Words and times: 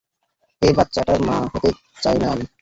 এই 0.61 0.73
বাচ্চাটার 0.77 1.19
মা 1.27 1.35
হতে 1.53 1.69
চাই 2.03 2.17
না 2.21 2.27
আমি! 2.33 2.45